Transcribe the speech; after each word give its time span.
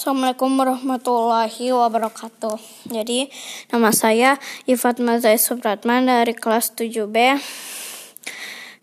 Assalamualaikum 0.00 0.56
warahmatullahi 0.56 1.76
wabarakatuh. 1.76 2.56
Jadi 2.88 3.28
nama 3.68 3.92
saya 3.92 4.40
Ifat 4.64 4.96
Mazai 4.96 5.36
Supratman 5.36 6.08
dari 6.08 6.32
kelas 6.32 6.72
7B. 6.72 7.36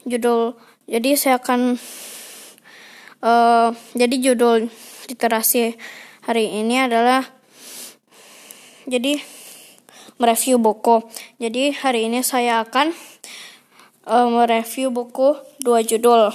Judul 0.06 0.54
jadi 0.86 1.18
saya 1.18 1.42
akan 1.42 1.82
uh, 3.26 3.74
jadi 3.98 4.16
judul 4.30 4.70
literasi 5.10 5.74
hari 6.22 6.54
ini 6.62 6.86
adalah 6.86 7.26
jadi 8.86 9.18
mereview 10.22 10.62
buku. 10.62 11.02
Jadi 11.42 11.74
hari 11.82 12.14
ini 12.14 12.22
saya 12.22 12.62
akan 12.62 12.94
uh, 14.06 14.30
mereview 14.30 14.94
buku 14.94 15.34
dua 15.66 15.82
judul. 15.82 16.30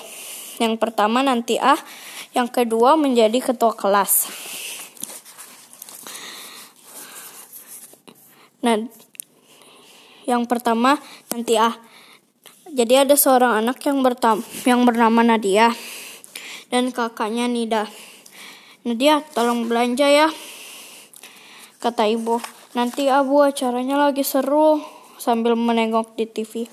Yang 0.58 0.74
pertama 0.82 1.22
nanti 1.22 1.62
ah, 1.62 1.78
yang 2.34 2.50
kedua 2.50 2.98
menjadi 2.98 3.38
ketua 3.54 3.78
kelas. 3.78 4.26
Nah, 8.62 8.78
yang 10.26 10.46
pertama 10.46 10.98
nanti 11.34 11.58
ah. 11.58 11.74
Jadi 12.72 13.04
ada 13.04 13.12
seorang 13.20 13.60
anak 13.60 13.84
yang 13.84 14.00
bertam 14.00 14.40
yang 14.64 14.88
bernama 14.88 15.20
Nadia 15.20 15.76
dan 16.72 16.88
kakaknya 16.88 17.44
Nida. 17.44 17.84
Nadia, 18.88 19.20
tolong 19.36 19.68
belanja 19.68 20.08
ya. 20.08 20.32
Kata 21.84 22.08
ibu. 22.08 22.40
Nanti 22.72 23.12
abu 23.12 23.44
acaranya 23.44 24.00
lagi 24.00 24.24
seru 24.24 24.80
sambil 25.20 25.52
menengok 25.52 26.16
di 26.16 26.24
TV. 26.24 26.64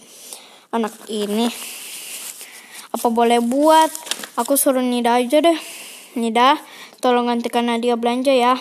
Anak 0.72 0.96
ini 1.12 1.52
apa 2.90 3.08
boleh 3.12 3.38
buat? 3.44 3.92
Aku 4.40 4.56
suruh 4.56 4.82
Nida 4.82 5.20
aja 5.20 5.44
deh. 5.44 5.60
Nida, 6.18 6.58
tolong 7.04 7.28
gantikan 7.28 7.70
Nadia 7.70 8.00
belanja 8.00 8.34
ya. 8.34 8.56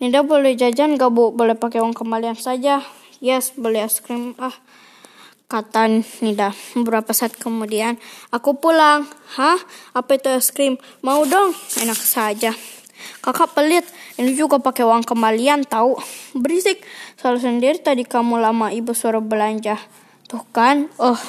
Nida 0.00 0.24
boleh 0.24 0.56
jajan 0.56 0.96
gak 0.96 1.12
bu? 1.12 1.28
Boleh 1.28 1.52
pakai 1.52 1.84
uang 1.84 1.92
kembalian 1.92 2.32
saja. 2.32 2.80
Yes, 3.20 3.52
boleh 3.52 3.84
es 3.84 4.00
krim. 4.00 4.32
Ah, 4.40 4.56
kata 5.44 5.92
Nida. 6.24 6.56
Beberapa 6.72 7.12
saat 7.12 7.36
kemudian, 7.36 8.00
aku 8.32 8.56
pulang. 8.56 9.04
Hah? 9.36 9.60
Apa 9.92 10.16
itu 10.16 10.32
es 10.32 10.56
krim? 10.56 10.80
Mau 11.04 11.28
dong? 11.28 11.52
Enak 11.84 12.00
saja. 12.00 12.56
Kakak 13.20 13.52
pelit, 13.52 13.84
ini 14.16 14.32
juga 14.32 14.56
pakai 14.56 14.88
uang 14.88 15.04
kembalian 15.04 15.68
tahu. 15.68 16.00
Berisik, 16.32 16.80
salah 17.20 17.36
sendiri 17.36 17.76
tadi 17.76 18.08
kamu 18.08 18.40
lama 18.40 18.72
ibu 18.72 18.96
suruh 18.96 19.20
belanja. 19.20 19.76
Tuh 20.32 20.40
kan, 20.56 20.88
oh, 20.96 21.20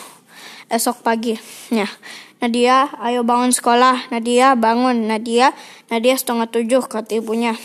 esok 0.72 1.04
pagi. 1.04 1.36
Ya, 1.68 1.92
Nadia, 2.40 2.88
ayo 3.04 3.28
bangun 3.28 3.52
sekolah. 3.52 4.08
Nadia, 4.16 4.56
bangun. 4.56 5.12
Nadia, 5.12 5.52
Nadia 5.92 6.16
setengah 6.16 6.48
tujuh, 6.48 6.88
kata 6.88 7.20
ibunya. 7.20 7.60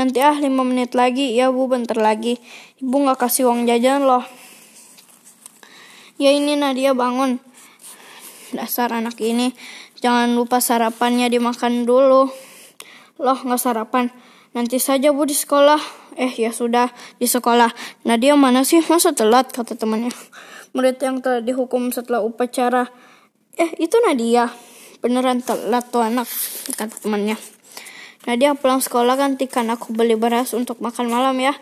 Nanti 0.00 0.24
ah 0.24 0.32
lima 0.32 0.64
menit 0.64 0.96
lagi, 0.96 1.36
ya 1.36 1.52
bu 1.52 1.68
bentar 1.68 2.00
lagi. 2.00 2.40
Ibu 2.80 3.04
nggak 3.04 3.20
kasih 3.20 3.52
uang 3.52 3.68
jajan 3.68 4.08
loh. 4.08 4.24
Ya 6.16 6.32
ini 6.32 6.56
Nadia 6.56 6.96
bangun. 6.96 7.36
Dasar 8.56 8.96
anak 8.96 9.20
ini, 9.20 9.52
jangan 10.00 10.32
lupa 10.32 10.64
sarapannya 10.64 11.28
dimakan 11.28 11.84
dulu. 11.84 12.32
Loh 13.20 13.38
nggak 13.44 13.60
sarapan. 13.60 14.08
Nanti 14.56 14.80
saja 14.80 15.12
bu 15.12 15.28
di 15.28 15.36
sekolah. 15.36 15.76
Eh 16.16 16.32
ya 16.32 16.48
sudah 16.48 16.88
di 17.20 17.28
sekolah. 17.28 17.68
Nadia 18.08 18.40
mana 18.40 18.64
sih 18.64 18.80
masa 18.88 19.12
telat 19.12 19.52
kata 19.52 19.76
temannya. 19.76 20.16
Murid 20.72 20.96
yang 20.96 21.20
telah 21.20 21.44
dihukum 21.44 21.92
setelah 21.92 22.24
upacara. 22.24 22.88
Eh 23.60 23.68
itu 23.76 24.00
Nadia. 24.00 24.48
Beneran 25.04 25.44
telat 25.44 25.92
tuh 25.92 26.00
anak 26.00 26.24
kata 26.72 26.96
temannya. 27.04 27.59
Nadia 28.28 28.52
pulang 28.52 28.84
sekolah 28.84 29.16
gantikan 29.16 29.72
aku 29.72 29.96
beli 29.96 30.12
beras 30.12 30.52
untuk 30.52 30.84
makan 30.84 31.08
malam 31.08 31.40
ya. 31.40 31.56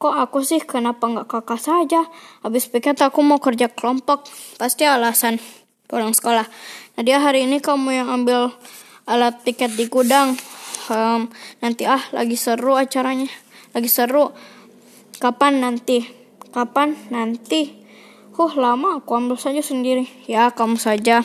Kok 0.00 0.16
aku 0.16 0.42
sih 0.42 0.58
kenapa 0.64 1.06
nggak 1.06 1.28
kakak 1.30 1.60
saja? 1.60 2.08
Habis 2.42 2.66
piket 2.66 2.98
aku 2.98 3.22
mau 3.22 3.38
kerja 3.38 3.70
kelompok. 3.70 4.26
Pasti 4.58 4.88
alasan 4.88 5.38
pulang 5.86 6.10
sekolah. 6.10 6.48
Nadia 6.98 7.22
hari 7.22 7.46
ini 7.46 7.62
kamu 7.62 8.02
yang 8.02 8.08
ambil 8.10 8.50
alat 9.06 9.38
piket 9.46 9.76
di 9.78 9.86
gudang. 9.86 10.34
Um, 10.90 11.30
nanti 11.62 11.86
ah 11.86 12.02
lagi 12.10 12.34
seru 12.34 12.74
acaranya. 12.74 13.30
Lagi 13.70 13.86
seru. 13.86 14.34
Kapan 15.22 15.62
nanti? 15.62 16.02
Kapan 16.50 16.96
nanti? 17.14 17.78
Huh 18.34 18.56
lama 18.58 18.98
aku 18.98 19.14
ambil 19.14 19.38
saja 19.38 19.62
sendiri. 19.62 20.10
Ya 20.26 20.50
kamu 20.50 20.74
saja. 20.74 21.22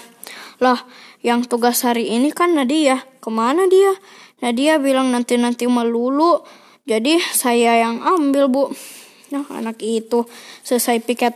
Lah 0.61 0.83
yang 1.25 1.41
tugas 1.47 1.81
hari 1.81 2.11
ini 2.11 2.29
kan 2.29 2.53
Nadia. 2.53 3.01
Ke 3.23 3.33
mana 3.33 3.65
dia? 3.65 3.97
Nah 4.45 4.53
dia 4.53 4.77
bilang 4.77 5.09
nanti-nanti 5.09 5.65
melulu. 5.65 6.45
Jadi 6.85 7.17
saya 7.17 7.81
yang 7.81 8.05
ambil 8.05 8.45
bu. 8.45 8.63
Nah 9.33 9.41
anak 9.49 9.81
itu 9.81 10.29
selesai 10.61 11.01
piket. 11.01 11.33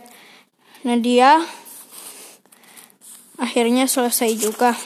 Nah 0.86 0.94
dia 0.94 1.42
akhirnya 3.34 3.90
selesai 3.90 4.30
juga. 4.38 4.78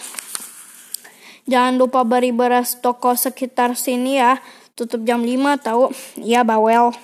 Jangan 1.44 1.76
lupa 1.76 2.00
beri 2.08 2.32
beras 2.32 2.80
toko 2.80 3.12
sekitar 3.12 3.76
sini 3.76 4.16
ya. 4.16 4.40
Tutup 4.72 5.04
jam 5.04 5.20
5 5.20 5.60
tahu. 5.60 5.92
Ya 6.24 6.48
bawel. 6.48 6.96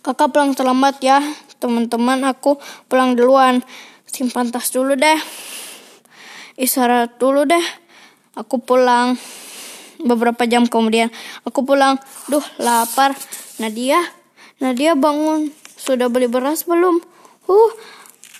Kakak 0.00 0.32
pulang 0.32 0.56
terlambat 0.56 1.04
ya. 1.04 1.20
Teman-teman 1.60 2.24
aku 2.24 2.56
pulang 2.88 3.12
duluan. 3.12 3.60
Simpan 4.08 4.48
tas 4.48 4.72
dulu 4.72 4.96
deh. 4.96 5.20
Isyarat 6.56 7.20
dulu 7.20 7.44
deh. 7.44 7.66
Aku 8.40 8.56
pulang 8.64 9.20
beberapa 10.04 10.44
jam 10.46 10.66
kemudian. 10.66 11.08
Aku 11.46 11.66
pulang 11.66 11.98
duh 12.28 12.44
lapar. 12.58 13.14
Nadia 13.58 13.98
Nadia 14.62 14.94
bangun. 14.94 15.50
Sudah 15.74 16.06
beli 16.06 16.30
beras 16.30 16.62
belum? 16.66 17.02
Huh 17.50 17.70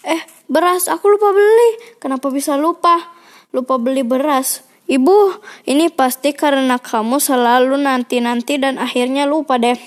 eh 0.07 0.23
beras 0.47 0.87
aku 0.87 1.11
lupa 1.11 1.35
beli. 1.35 1.99
Kenapa 1.99 2.31
bisa 2.31 2.55
lupa? 2.55 3.11
Lupa 3.51 3.79
beli 3.79 4.07
beras. 4.07 4.63
Ibu 4.87 5.43
ini 5.67 5.91
pasti 5.91 6.35
karena 6.35 6.79
kamu 6.79 7.23
selalu 7.23 7.79
nanti-nanti 7.79 8.59
dan 8.59 8.79
akhirnya 8.79 9.27
lupa 9.27 9.59
deh. 9.59 9.79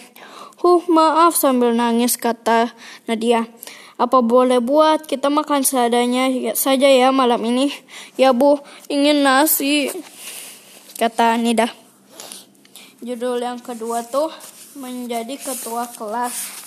Huh 0.59 0.83
maaf 0.91 1.35
sambil 1.35 1.75
nangis 1.75 2.19
kata 2.19 2.71
Nadia. 3.07 3.47
Apa 3.95 4.19
boleh 4.19 4.59
buat? 4.59 5.07
Kita 5.07 5.31
makan 5.31 5.63
seadanya 5.63 6.27
saja 6.51 6.91
ya 6.91 7.15
malam 7.15 7.39
ini. 7.47 7.71
Ya 8.19 8.35
bu 8.35 8.59
ingin 8.91 9.23
nasi 9.23 9.87
kata 10.95 11.35
Nida. 11.35 11.67
Judul 13.03 13.43
yang 13.43 13.59
kedua 13.59 14.07
tuh 14.07 14.31
menjadi 14.79 15.35
ketua 15.35 15.91
kelas. 15.91 16.63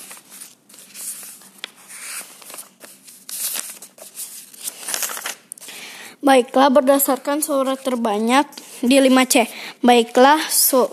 Baiklah 6.19 6.69
berdasarkan 6.69 7.41
suara 7.41 7.73
terbanyak 7.79 8.45
di 8.85 9.01
5C. 9.01 9.49
Baiklah 9.81 10.39
su 10.51 10.91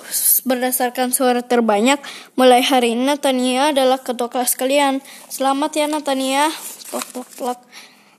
berdasarkan 0.47 1.11
suara 1.11 1.41
terbanyak 1.43 1.97
mulai 2.39 2.61
hari 2.63 2.93
ini 2.95 3.09
Natania 3.09 3.75
adalah 3.75 3.99
ketua 3.99 4.31
kelas 4.31 4.55
kalian. 4.55 5.03
Selamat 5.27 5.75
ya 5.75 5.85
Natania. 5.91 6.47
Tok 6.87 7.05
tok 7.11 7.29
tok. 7.35 7.59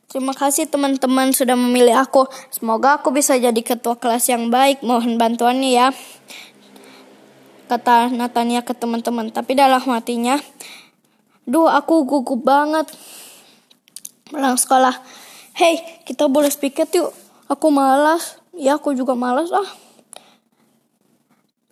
Terima 0.06 0.30
kasih 0.30 0.70
teman-teman 0.70 1.34
sudah 1.34 1.58
memilih 1.58 1.98
aku. 1.98 2.30
Semoga 2.54 3.02
aku 3.02 3.10
bisa 3.10 3.34
jadi 3.34 3.58
ketua 3.58 3.98
kelas 3.98 4.30
yang 4.30 4.54
baik. 4.54 4.86
Mohon 4.86 5.18
bantuannya 5.18 5.70
ya. 5.74 5.88
Kata 7.66 8.14
Natania 8.14 8.62
ke 8.62 8.70
teman-teman. 8.70 9.34
Tapi 9.34 9.58
dalam 9.58 9.82
hatinya, 9.82 10.38
duh 11.42 11.66
aku 11.66 12.06
gugup 12.06 12.46
banget. 12.46 12.86
Pulang 14.30 14.54
sekolah. 14.54 14.94
Hei, 15.58 15.82
kita 16.06 16.30
boleh 16.30 16.54
piket 16.54 16.86
yuk. 16.94 17.10
Aku 17.50 17.74
malas. 17.74 18.38
Ya, 18.54 18.78
aku 18.78 18.94
juga 18.94 19.18
malas 19.18 19.50
ah. 19.50 19.68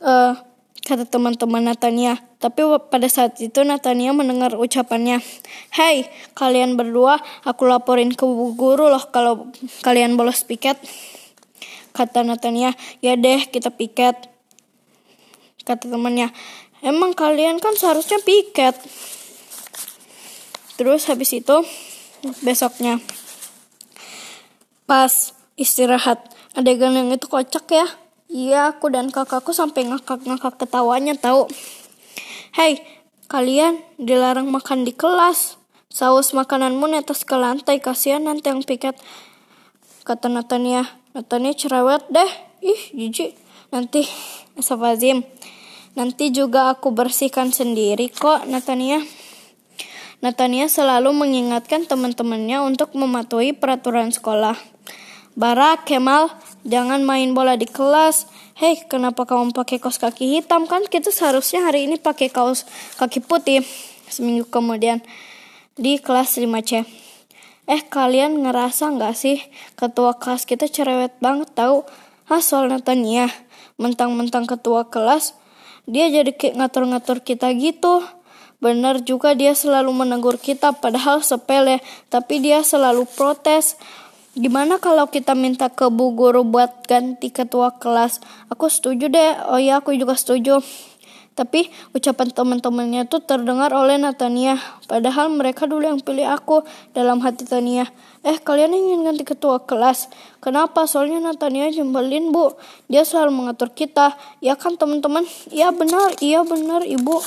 Uh, 0.02 0.34
kata 0.82 1.06
teman-teman 1.06 1.62
Natania. 1.62 2.18
Tapi 2.44 2.60
pada 2.92 3.08
saat 3.08 3.40
itu 3.40 3.64
Natania 3.64 4.12
mendengar 4.12 4.52
ucapannya. 4.52 5.24
Hei, 5.72 6.04
kalian 6.36 6.76
berdua, 6.76 7.16
aku 7.40 7.64
laporin 7.64 8.12
ke 8.12 8.28
guru 8.52 8.92
loh 8.92 9.00
kalau 9.08 9.48
kalian 9.80 10.20
bolos 10.20 10.44
piket. 10.44 10.76
Kata 11.96 12.20
Natania, 12.20 12.76
ya 13.00 13.16
deh 13.16 13.48
kita 13.48 13.72
piket. 13.72 14.28
Kata 15.64 15.88
temannya, 15.88 16.36
emang 16.84 17.16
kalian 17.16 17.64
kan 17.64 17.80
seharusnya 17.80 18.20
piket. 18.20 18.76
Terus 20.76 21.08
habis 21.08 21.32
itu, 21.32 21.64
besoknya, 22.44 23.00
pas 24.84 25.32
istirahat, 25.56 26.20
adegan 26.52 26.92
yang 26.92 27.08
itu 27.08 27.24
kocak 27.24 27.64
ya. 27.72 27.88
Iya, 28.28 28.76
aku 28.76 28.92
dan 28.92 29.08
kakakku 29.08 29.56
sampai 29.56 29.88
ngakak-ngakak 29.88 30.60
ketawanya 30.60 31.16
tahu. 31.16 31.48
Hei, 32.54 32.78
kalian 33.26 33.82
dilarang 33.98 34.46
makan 34.46 34.86
di 34.86 34.94
kelas. 34.94 35.58
Saus 35.90 36.30
makananmu 36.30 36.86
netes 36.86 37.26
ke 37.26 37.34
lantai, 37.34 37.82
kasihan 37.82 38.22
nanti 38.22 38.46
yang 38.46 38.62
piket. 38.62 38.94
Kata 40.06 40.30
Natania, 40.30 40.86
Natania 41.18 41.50
cerewet 41.50 42.06
deh. 42.14 42.30
Ih, 42.62 42.94
jijik. 42.94 43.34
Nanti 43.74 44.06
Astagfirullahaladzim. 44.54 45.26
Nanti 45.98 46.30
juga 46.30 46.70
aku 46.70 46.94
bersihkan 46.94 47.50
sendiri 47.50 48.06
kok, 48.14 48.46
Natania. 48.46 49.02
Natania 50.22 50.70
selalu 50.70 51.10
mengingatkan 51.10 51.90
teman-temannya 51.90 52.62
untuk 52.62 52.94
mematuhi 52.94 53.50
peraturan 53.50 54.14
sekolah. 54.14 54.54
Barak, 55.34 55.90
Kemal, 55.90 56.30
jangan 56.62 57.02
main 57.02 57.34
bola 57.34 57.58
di 57.58 57.66
kelas. 57.66 58.30
Hei, 58.54 58.78
kenapa 58.86 59.26
kamu 59.26 59.50
pakai 59.50 59.82
kaos 59.82 59.98
kaki 59.98 60.38
hitam? 60.38 60.70
Kan 60.70 60.86
kita 60.86 61.10
seharusnya 61.10 61.66
hari 61.66 61.90
ini 61.90 61.98
pakai 61.98 62.30
kaos 62.30 62.62
kaki 63.02 63.18
putih. 63.26 63.66
Seminggu 64.06 64.46
kemudian 64.46 65.02
di 65.74 65.98
kelas 65.98 66.38
5C. 66.38 66.86
Eh, 67.66 67.82
kalian 67.90 68.46
ngerasa 68.46 68.94
nggak 68.94 69.14
sih 69.18 69.42
ketua 69.74 70.22
kelas 70.22 70.46
kita 70.46 70.70
cerewet 70.70 71.18
banget 71.18 71.50
tahu? 71.50 71.82
Hah, 72.30 72.38
soal 72.38 72.70
Natania 72.70 73.26
mentang-mentang 73.74 74.46
ketua 74.46 74.86
kelas 74.86 75.34
dia 75.90 76.06
jadi 76.06 76.30
ngatur-ngatur 76.30 77.26
kita 77.26 77.50
gitu 77.58 78.06
benar 78.62 79.02
juga 79.02 79.34
dia 79.34 79.52
selalu 79.52 79.90
menegur 79.90 80.38
kita 80.38 80.78
padahal 80.78 81.26
sepele 81.26 81.82
tapi 82.06 82.38
dia 82.38 82.62
selalu 82.62 83.02
protes 83.18 83.74
gimana 84.34 84.82
kalau 84.82 85.06
kita 85.06 85.38
minta 85.38 85.70
ke 85.70 85.86
bu 85.90 86.14
guru 86.18 86.42
buat 86.42 86.86
ganti 86.90 87.30
ketua 87.30 87.78
kelas 87.78 88.18
aku 88.50 88.66
setuju 88.66 89.06
deh 89.06 89.32
oh 89.50 89.62
ya 89.62 89.78
aku 89.78 89.94
juga 89.94 90.18
setuju 90.18 90.58
tapi 91.34 91.66
ucapan 91.90 92.30
teman-temannya 92.30 93.10
tuh 93.10 93.18
terdengar 93.18 93.74
oleh 93.74 93.98
Natania. 93.98 94.54
Padahal 94.86 95.34
mereka 95.34 95.66
dulu 95.66 95.82
yang 95.82 95.98
pilih 95.98 96.30
aku 96.30 96.62
dalam 96.94 97.18
hati 97.26 97.42
Tania. 97.42 97.90
Eh 98.22 98.38
kalian 98.38 98.70
ingin 98.70 99.02
ganti 99.02 99.26
ketua 99.26 99.58
kelas? 99.66 100.06
Kenapa? 100.38 100.86
Soalnya 100.86 101.18
Natania 101.18 101.66
jembelin 101.74 102.30
bu. 102.30 102.54
Dia 102.86 103.02
selalu 103.02 103.34
mengatur 103.34 103.74
kita. 103.74 104.14
Ya 104.38 104.54
kan 104.54 104.78
teman-teman? 104.78 105.26
Iya 105.50 105.74
benar, 105.74 106.14
iya 106.22 106.46
benar 106.46 106.86
ibu. 106.86 107.18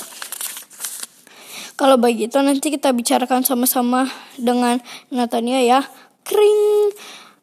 Kalau 1.76 2.00
begitu 2.00 2.40
nanti 2.40 2.72
kita 2.74 2.90
bicarakan 2.96 3.44
sama-sama 3.44 4.08
dengan 4.40 4.80
Natania 5.12 5.60
ya. 5.60 5.80
Kring. 6.28 6.92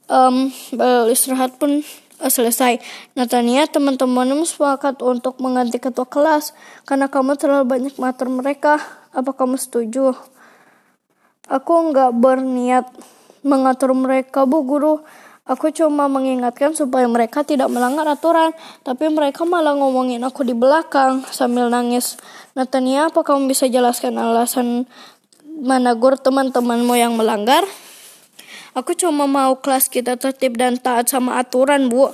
Um, 0.05 0.53
istirahat 1.09 1.57
pun 1.57 1.81
uh, 2.21 2.29
selesai. 2.29 2.77
Natania, 3.17 3.65
teman-temanmu 3.65 4.45
sepakat 4.45 5.01
untuk 5.01 5.41
mengganti 5.41 5.81
ketua 5.81 6.05
kelas 6.05 6.53
karena 6.85 7.09
kamu 7.09 7.33
terlalu 7.41 7.65
banyak 7.65 7.93
mengatur 7.97 8.29
mereka. 8.29 8.77
Apa 9.09 9.33
kamu 9.33 9.57
setuju? 9.57 10.13
Aku 11.49 11.73
nggak 11.89 12.13
berniat 12.13 12.85
mengatur 13.41 13.97
mereka, 13.97 14.45
Bu 14.45 14.61
Guru. 14.61 15.01
Aku 15.45 15.69
cuma 15.69 16.09
mengingatkan 16.09 16.73
supaya 16.73 17.05
mereka 17.05 17.45
tidak 17.45 17.69
melanggar 17.69 18.09
aturan, 18.09 18.49
tapi 18.81 19.13
mereka 19.13 19.45
malah 19.45 19.77
ngomongin 19.77 20.25
aku 20.25 20.41
di 20.41 20.57
belakang 20.57 21.21
sambil 21.29 21.69
nangis. 21.69 22.17
Natania, 22.57 23.13
apa 23.13 23.21
kamu 23.21 23.45
bisa 23.53 23.69
jelaskan 23.69 24.17
alasan 24.17 24.89
menegur 25.45 26.17
teman-temanmu 26.17 26.97
yang 26.97 27.13
melanggar? 27.13 27.61
Aku 28.75 28.91
cuma 28.91 29.23
mau 29.23 29.55
kelas 29.63 29.87
kita 29.87 30.19
tertib 30.19 30.59
dan 30.59 30.75
taat 30.75 31.07
sama 31.07 31.39
aturan, 31.39 31.87
Bu. 31.87 32.11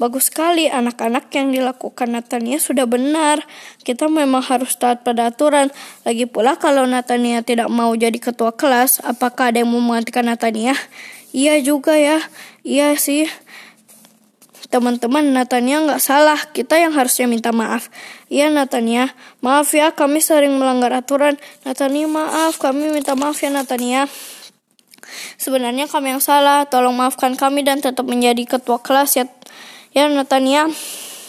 Bagus 0.00 0.26
sekali, 0.26 0.66
anak-anak 0.66 1.30
yang 1.30 1.54
dilakukan 1.54 2.10
Natania 2.10 2.58
sudah 2.58 2.88
benar. 2.88 3.46
Kita 3.86 4.10
memang 4.10 4.42
harus 4.42 4.74
taat 4.74 5.06
pada 5.06 5.30
aturan. 5.30 5.70
Lagi 6.02 6.26
pula 6.26 6.58
kalau 6.58 6.82
Natania 6.88 7.46
tidak 7.46 7.70
mau 7.70 7.94
jadi 7.94 8.18
ketua 8.18 8.50
kelas, 8.56 9.04
apakah 9.06 9.54
ada 9.54 9.62
yang 9.62 9.70
mau 9.70 9.78
menggantikan 9.78 10.26
Natania? 10.26 10.74
Iya 11.30 11.62
juga 11.62 11.94
ya, 11.94 12.18
iya 12.66 12.98
sih. 12.98 13.30
Teman-teman, 14.72 15.30
Natania 15.30 15.78
nggak 15.84 16.02
salah. 16.02 16.42
Kita 16.50 16.74
yang 16.80 16.90
harusnya 16.96 17.30
minta 17.30 17.54
maaf. 17.54 17.86
Iya, 18.32 18.50
Natania. 18.50 19.14
Maaf 19.42 19.74
ya, 19.74 19.94
kami 19.94 20.18
sering 20.24 20.58
melanggar 20.58 20.90
aturan. 20.90 21.38
Natania, 21.62 22.06
maaf. 22.06 22.58
Kami 22.58 22.94
minta 22.94 23.12
maaf 23.14 23.38
ya, 23.42 23.50
Natania. 23.50 24.10
Sebenarnya 25.36 25.90
kami 25.90 26.16
yang 26.16 26.22
salah, 26.22 26.66
tolong 26.66 26.96
maafkan 26.96 27.34
kami 27.34 27.66
dan 27.66 27.82
tetap 27.82 28.06
menjadi 28.06 28.58
ketua 28.58 28.80
kelas 28.80 29.20
ya. 29.20 29.24
Ya 29.90 30.06
Natania, 30.06 30.70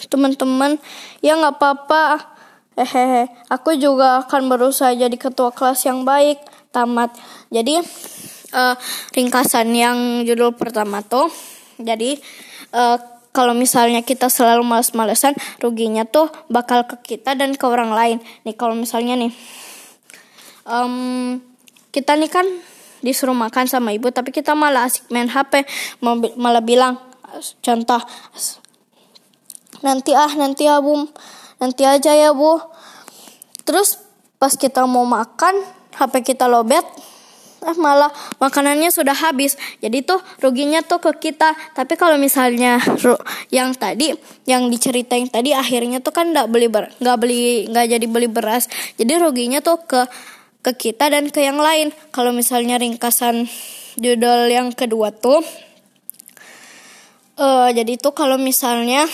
teman-teman, 0.10 0.78
ya 1.26 1.38
nggak 1.38 1.58
apa-apa. 1.58 2.30
Hehehe, 2.78 3.28
aku 3.52 3.76
juga 3.76 4.24
akan 4.26 4.48
berusaha 4.48 4.96
jadi 4.96 5.18
ketua 5.18 5.52
kelas 5.52 5.86
yang 5.86 6.08
baik. 6.08 6.40
Tamat. 6.72 7.12
Jadi 7.52 7.84
uh, 8.56 8.76
ringkasan 9.12 9.76
yang 9.76 10.24
judul 10.24 10.56
pertama 10.56 11.04
tuh, 11.04 11.28
jadi 11.76 12.16
uh, 12.72 12.96
kalau 13.32 13.56
misalnya 13.56 14.04
kita 14.04 14.28
selalu 14.28 14.64
males-malesan, 14.64 15.36
ruginya 15.64 16.04
tuh 16.04 16.32
bakal 16.52 16.84
ke 16.88 17.16
kita 17.16 17.36
dan 17.36 17.56
ke 17.56 17.64
orang 17.68 17.92
lain. 17.92 18.18
Nih 18.44 18.56
kalau 18.56 18.76
misalnya 18.76 19.16
nih, 19.16 19.32
um, 20.68 21.40
kita 21.96 22.16
nih 22.20 22.32
kan 22.32 22.48
disuruh 23.02 23.36
makan 23.36 23.66
sama 23.66 23.94
ibu 23.94 24.10
tapi 24.14 24.30
kita 24.34 24.54
malah 24.54 24.90
asik 24.90 25.10
main 25.10 25.30
HP 25.30 25.66
malah 26.38 26.62
bilang 26.62 27.02
contoh 27.62 28.02
nanti 29.82 30.14
ah 30.14 30.30
nanti 30.38 30.70
ya 30.70 30.78
bu 30.78 31.10
nanti 31.62 31.86
aja 31.86 32.18
ya 32.18 32.34
bu. 32.34 32.58
Terus 33.62 34.02
pas 34.42 34.58
kita 34.58 34.90
mau 34.90 35.06
makan 35.06 35.54
HP 35.94 36.34
kita 36.34 36.50
lobet 36.50 36.82
eh 37.62 37.78
malah 37.78 38.10
makanannya 38.42 38.90
sudah 38.90 39.14
habis. 39.14 39.54
Jadi 39.78 40.02
tuh 40.02 40.18
ruginya 40.42 40.82
tuh 40.82 40.98
ke 40.98 41.30
kita. 41.30 41.54
Tapi 41.78 41.94
kalau 41.94 42.18
misalnya 42.18 42.82
yang 43.54 43.78
tadi 43.78 44.18
yang 44.50 44.74
diceritain 44.74 45.30
tadi 45.30 45.54
akhirnya 45.54 46.02
tuh 46.02 46.10
kan 46.10 46.34
nggak 46.34 46.50
beli 46.50 46.68
nggak 46.74 47.18
beli 47.22 47.70
nggak 47.70 47.86
jadi 47.86 48.06
beli 48.10 48.26
beras. 48.26 48.66
Jadi 48.98 49.14
ruginya 49.22 49.62
tuh 49.62 49.78
ke 49.86 50.10
ke 50.62 50.72
kita 50.78 51.10
dan 51.10 51.30
ke 51.34 51.42
yang 51.42 51.58
lain. 51.58 51.90
Kalau 52.14 52.32
misalnya 52.34 52.78
ringkasan 52.78 53.50
judul 53.98 54.50
yang 54.50 54.70
kedua 54.72 55.10
tuh, 55.12 55.42
uh, 57.42 57.70
jadi 57.74 57.98
tuh 57.98 58.14
kalau 58.14 58.38
misalnya 58.38 59.10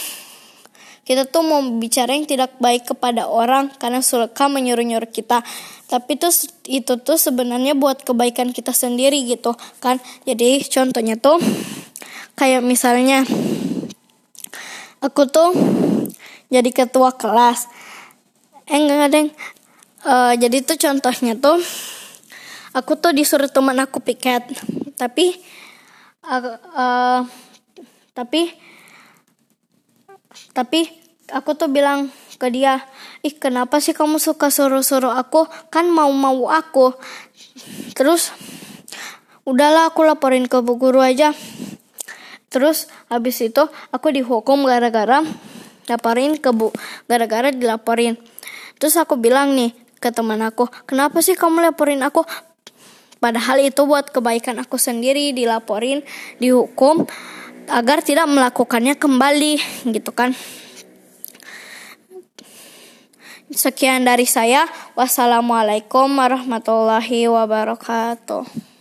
kita 1.08 1.24
tuh 1.24 1.40
mau 1.40 1.64
bicara 1.80 2.12
yang 2.12 2.28
tidak 2.28 2.52
baik 2.60 2.84
kepada 2.84 3.32
orang 3.32 3.72
karena 3.80 4.04
suka 4.04 4.52
menyuruh-nyuruh 4.52 5.08
kita. 5.08 5.40
Tapi 5.88 6.20
tuh 6.20 6.36
itu 6.68 7.00
tuh 7.00 7.16
sebenarnya 7.16 7.80
buat 7.80 8.04
kebaikan 8.04 8.52
kita 8.52 8.76
sendiri 8.76 9.24
gitu 9.24 9.56
kan. 9.80 10.04
Jadi 10.28 10.68
contohnya 10.68 11.16
tuh 11.16 11.40
kayak 12.36 12.60
misalnya 12.60 13.24
aku 15.00 15.32
tuh 15.32 15.56
jadi 16.52 16.68
ketua 16.76 17.16
kelas. 17.16 17.72
Eh 18.68 18.76
enggak 18.76 19.08
ada 19.08 19.20
uh, 20.08 20.34
jadi 20.40 20.64
tuh 20.64 20.80
contohnya 20.80 21.36
tuh 21.36 21.60
aku 22.72 22.96
tuh 22.96 23.12
disuruh 23.12 23.52
teman 23.52 23.78
aku 23.84 24.00
piket. 24.00 24.48
Tapi 24.96 25.36
uh, 26.26 26.58
uh, 26.74 27.22
tapi 28.16 28.56
tapi 30.56 30.90
aku 31.30 31.54
tuh 31.54 31.70
bilang 31.70 32.10
ke 32.38 32.54
dia 32.54 32.86
ih 33.26 33.34
kenapa 33.34 33.82
sih 33.82 33.98
kamu 33.98 34.18
suka 34.18 34.50
suruh-suruh 34.50 35.14
aku? 35.14 35.46
Kan 35.70 35.92
mau-mau 35.92 36.50
aku. 36.50 36.96
Terus 37.94 38.32
udahlah 39.46 39.90
aku 39.90 40.06
laporin 40.06 40.46
ke 40.46 40.62
bu 40.62 40.78
guru 40.78 41.02
aja. 41.02 41.34
Terus 42.48 42.88
habis 43.12 43.44
itu 43.44 43.68
aku 43.92 44.14
dihukum 44.14 44.64
gara-gara 44.64 45.20
laporin 45.90 46.38
ke 46.40 46.50
bu 46.54 46.72
gara-gara 47.10 47.50
dilaporin. 47.52 48.16
Terus 48.78 48.94
aku 49.02 49.18
bilang 49.18 49.58
nih 49.58 49.87
ke 49.98 50.10
teman 50.14 50.42
aku, 50.46 50.70
kenapa 50.86 51.20
sih 51.26 51.34
kamu 51.34 51.62
laporin 51.74 52.06
aku? 52.06 52.22
Padahal 53.18 53.66
itu 53.66 53.82
buat 53.90 54.14
kebaikan 54.14 54.62
aku 54.62 54.78
sendiri 54.78 55.34
dilaporin, 55.34 56.06
dihukum 56.38 57.10
agar 57.68 58.06
tidak 58.06 58.30
melakukannya 58.30 58.94
kembali 58.96 59.58
gitu 59.90 60.12
kan. 60.14 60.38
Sekian 63.48 64.04
dari 64.04 64.28
saya. 64.28 64.68
Wassalamualaikum 64.94 66.12
warahmatullahi 66.14 67.32
wabarakatuh. 67.32 68.77